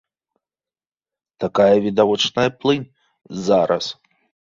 [1.45, 2.91] Такая відавочная плынь
[3.47, 3.85] зараз.